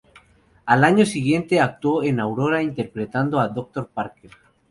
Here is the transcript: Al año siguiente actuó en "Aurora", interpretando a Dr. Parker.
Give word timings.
Al 0.65 0.83
año 0.83 1.05
siguiente 1.05 1.59
actuó 1.59 2.01
en 2.01 2.19
"Aurora", 2.19 2.63
interpretando 2.63 3.39
a 3.39 3.47
Dr. 3.49 3.87
Parker. 3.87 4.31